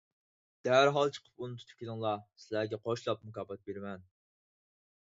دەرھال 0.67 1.13
چىقىپ 1.17 1.45
ئۇنى 1.47 1.59
تۇتۇپ 1.61 1.83
كېلىڭلار. 1.83 2.25
سىلەرگە 2.47 2.81
قوشلاپ 2.89 3.23
مۇكاپات 3.29 3.65
بېرىمەن. 3.71 4.07